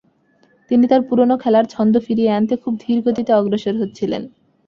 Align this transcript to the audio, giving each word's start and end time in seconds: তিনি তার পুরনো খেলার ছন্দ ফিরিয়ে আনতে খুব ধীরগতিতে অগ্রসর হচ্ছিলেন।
তিনি 0.71 0.85
তার 0.87 1.01
পুরনো 1.07 1.35
খেলার 1.37 1.65
ছন্দ 1.65 1.93
ফিরিয়ে 2.05 2.35
আনতে 2.37 2.53
খুব 2.63 2.73
ধীরগতিতে 2.83 3.31
অগ্রসর 3.33 3.75
হচ্ছিলেন। 3.81 4.23